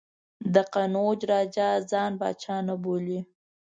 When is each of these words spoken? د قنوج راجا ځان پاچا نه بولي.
د 0.53 0.55
قنوج 0.73 1.19
راجا 1.31 1.69
ځان 1.91 2.11
پاچا 2.19 2.55
نه 2.67 2.75
بولي. 2.83 3.19